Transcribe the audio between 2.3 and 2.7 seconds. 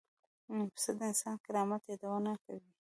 کوي.